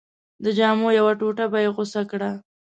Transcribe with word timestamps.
د 0.43 0.45
جامو 0.57 0.87
یوه 0.99 1.13
ټوټه 1.19 1.45
به 1.51 1.59
یې 1.63 1.69
غوڅه 1.75 2.01
کړه. 2.11 2.31